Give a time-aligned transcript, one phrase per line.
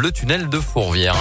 [0.00, 1.16] le tunnel de Fourvière.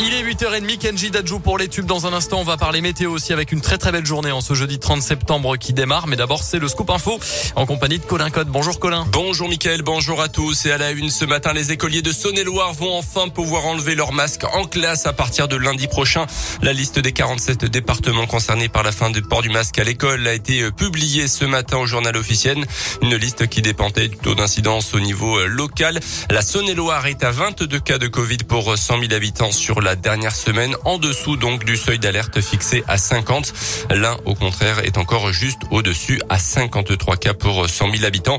[0.00, 1.86] Il est 8h30, Kenji Dajou pour les tubes.
[1.86, 4.40] Dans un instant, on va parler météo aussi avec une très très belle journée en
[4.40, 6.08] ce jeudi 30 septembre qui démarre.
[6.08, 7.20] Mais d'abord, c'est le scoop info
[7.54, 8.48] en compagnie de Colin Code.
[8.48, 9.06] Bonjour Colin.
[9.12, 10.66] Bonjour Mickaël, bonjour à tous.
[10.66, 14.12] Et à la une ce matin, les écoliers de Saône-et-Loire vont enfin pouvoir enlever leur
[14.12, 16.26] masque en classe à partir de lundi prochain.
[16.60, 20.26] La liste des 47 départements concernés par la fin du port du masque à l'école
[20.26, 22.66] a été publiée ce matin au journal officiel.
[23.00, 26.00] Une liste qui dépendait du taux d'incidence au niveau local.
[26.30, 30.34] La Saône-et-Loire est à 22 cas de Covid pour 100 000 habitants sur la dernière
[30.34, 33.52] semaine, en dessous donc du seuil d'alerte fixé à 50.
[33.90, 38.38] L'un, au contraire, est encore juste au-dessus à 53 cas pour 100 000 habitants.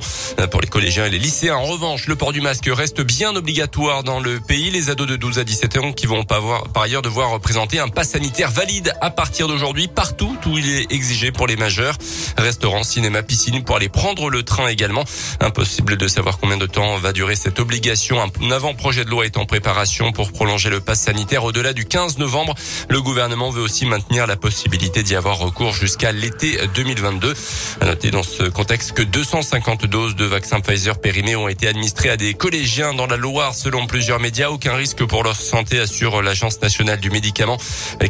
[0.50, 4.04] Pour les collégiens et les lycéens, en revanche, le port du masque reste bien obligatoire
[4.04, 4.72] dans le pays.
[4.72, 6.44] Les ados de 12 à 17 ans qui vont par
[6.82, 11.32] ailleurs devoir présenter un pass sanitaire valide à partir d'aujourd'hui partout où il est exigé
[11.32, 11.96] pour les majeurs.
[12.38, 15.04] Restaurants, cinéma, piscine pour aller prendre le train également.
[15.40, 18.20] Impossible de savoir combien de temps va durer cette obligation.
[18.20, 22.18] Un avant-projet de loi est en préparation pour prolonger le pass sanitaire au-delà du 15
[22.18, 22.56] novembre.
[22.90, 27.34] Le gouvernement veut aussi maintenir la possibilité d'y avoir recours jusqu'à l'été 2022.
[27.82, 32.10] À noter dans ce contexte que 250 doses de vaccins Pfizer périmés ont été administrées
[32.10, 34.50] à des collégiens dans la Loire selon plusieurs médias.
[34.50, 37.58] Aucun risque pour leur santé assure l'Agence nationale du médicament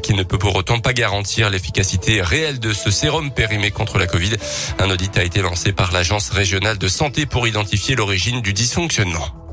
[0.03, 4.07] qui ne peut pour autant pas garantir l'efficacité réelle de ce sérum périmé contre la
[4.07, 4.35] Covid.
[4.79, 9.44] Un audit a été lancé par l'Agence régionale de santé pour identifier l'origine du dysfonctionnement.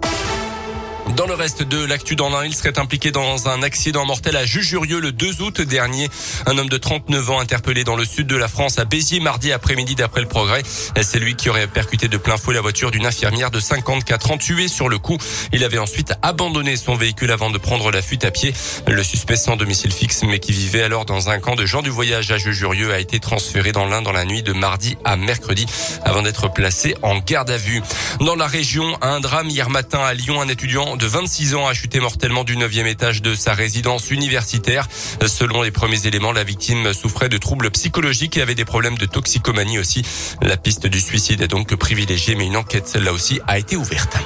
[1.10, 4.46] Dans le reste de l'actu dans l'un, il serait impliqué dans un accident mortel à
[4.46, 6.08] Jujurieux le 2 août dernier.
[6.46, 9.52] Un homme de 39 ans interpellé dans le sud de la France à Béziers mardi
[9.52, 10.62] après-midi d'après le progrès.
[11.02, 14.38] C'est lui qui aurait percuté de plein fouet la voiture d'une infirmière de 54 ans
[14.38, 15.18] tuée sur le coup.
[15.52, 18.54] Il avait ensuite abandonné son véhicule avant de prendre la fuite à pied.
[18.86, 21.90] Le suspect sans domicile fixe mais qui vivait alors dans un camp de gens du
[21.90, 25.66] voyage à Jujurieux a été transféré dans l'Ain dans la nuit de mardi à mercredi
[26.04, 27.82] avant d'être placé en garde à vue.
[28.20, 31.74] Dans la région, un drame hier matin à Lyon, un étudiant de 26 ans a
[31.74, 34.88] chuté mortellement du 9e étage de sa résidence universitaire.
[35.26, 39.06] Selon les premiers éléments, la victime souffrait de troubles psychologiques et avait des problèmes de
[39.06, 40.04] toxicomanie aussi.
[40.40, 44.16] La piste du suicide est donc privilégiée, mais une enquête, celle-là aussi, a été ouverte.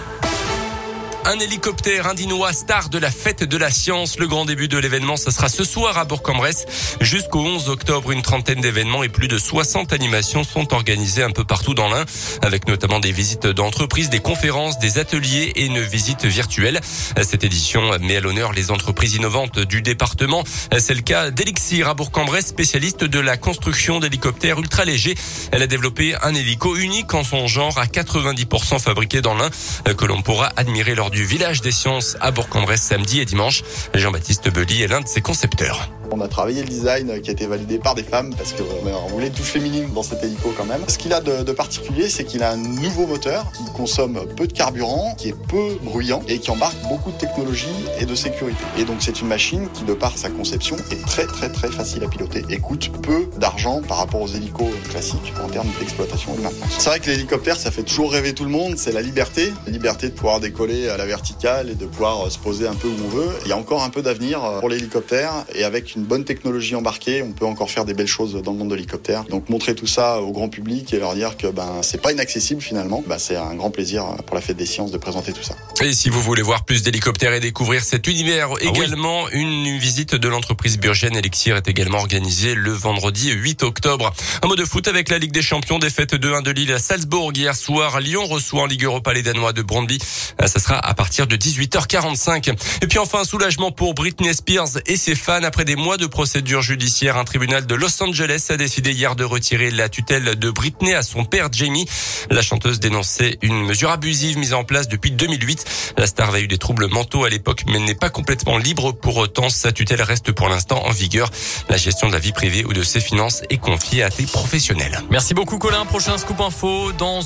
[1.28, 4.16] Un hélicoptère indinois star de la fête de la science.
[4.20, 6.66] Le grand début de l'événement, ce sera ce soir à Bourg-en-Bresse.
[7.00, 11.42] Jusqu'au 11 octobre, une trentaine d'événements et plus de 60 animations sont organisées un peu
[11.42, 12.04] partout dans l'Ain,
[12.42, 16.80] avec notamment des visites d'entreprises, des conférences, des ateliers et une visite virtuelle.
[17.20, 20.44] Cette édition met à l'honneur les entreprises innovantes du département.
[20.78, 25.16] C'est le cas d'Elixir à Bourg-en-Bresse, spécialiste de la construction d'hélicoptères ultra légers.
[25.50, 29.50] Elle a développé un hélico unique en son genre à 90% fabriqué dans l'Ain
[29.96, 33.62] que l'on pourra admirer lors du du village des sciences à Bourg-en-Bresse samedi et dimanche.
[33.94, 35.88] Jean-Baptiste Belly est l'un de ses concepteurs.
[36.12, 39.26] On a travaillé le design qui a été validé par des femmes parce qu'on voulait
[39.26, 40.80] une touche féminine dans cet hélico quand même.
[40.88, 44.52] Ce qu'il a de, particulier, c'est qu'il a un nouveau moteur qui consomme peu de
[44.52, 47.66] carburant, qui est peu bruyant et qui embarque beaucoup de technologie
[47.98, 48.62] et de sécurité.
[48.78, 52.04] Et donc c'est une machine qui, de par sa conception, est très très très facile
[52.04, 56.38] à piloter et coûte peu d'argent par rapport aux hélicos classiques en termes d'exploitation et
[56.38, 56.70] de maintenance.
[56.78, 59.52] C'est vrai que l'hélicoptère, ça fait toujours rêver tout le monde, c'est la liberté.
[59.66, 62.88] La liberté de pouvoir décoller à la verticale et de pouvoir se poser un peu
[62.88, 63.30] où on veut.
[63.44, 67.22] Il y a encore un peu d'avenir pour l'hélicoptère et avec une bonne technologie embarquée,
[67.22, 69.24] on peut encore faire des belles choses dans le monde de l'hélicoptère.
[69.24, 72.60] Donc montrer tout ça au grand public et leur dire que ben c'est pas inaccessible
[72.60, 75.54] finalement, ben, c'est un grand plaisir pour la fête des sciences de présenter tout ça.
[75.82, 80.14] Et si vous voulez voir plus d'hélicoptères et découvrir cet univers ah également, une visite
[80.14, 84.12] de l'entreprise Burgen Elixir est également organisée le vendredi 8 octobre.
[84.42, 87.32] Un mot de foot avec la Ligue des Champions, défaite 2-1 de Lille à Salzbourg
[87.34, 88.00] hier soir.
[88.00, 89.98] Lyon reçoit en Ligue Europa les Danois de Brondby.
[90.44, 92.54] Ça sera à partir de 18h45.
[92.82, 96.62] Et puis enfin, soulagement pour Britney Spears et ses fans après des mois de procédure
[96.62, 97.16] judiciaire.
[97.16, 101.04] Un tribunal de Los Angeles a décidé hier de retirer la tutelle de Britney à
[101.04, 101.86] son père Jamie.
[102.28, 105.94] La chanteuse dénonçait une mesure abusive mise en place depuis 2008.
[105.96, 108.90] La star a eu des troubles mentaux à l'époque, mais n'est pas complètement libre.
[108.90, 111.30] Pour autant, sa tutelle reste pour l'instant en vigueur.
[111.68, 115.00] La gestion de la vie privée ou de ses finances est confiée à des professionnels.
[115.10, 115.84] Merci beaucoup Colin.
[115.86, 117.14] Prochain scoop info dans